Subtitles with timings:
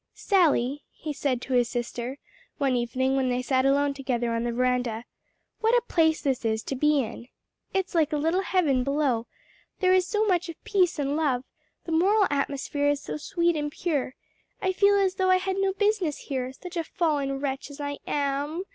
[0.15, 2.17] "Sally," he said to his sister,
[2.57, 5.05] one evening when they sat alone together on the veranda,
[5.59, 7.27] "what a place this is to be in!
[7.71, 9.27] It's like a little heaven below;
[9.79, 11.43] there is so much of peace and love;
[11.85, 14.15] the moral atmosphere is so sweet and pure:
[14.59, 17.99] I feel as though I had no business here, such a fallen wretch as I
[18.07, 18.63] am!"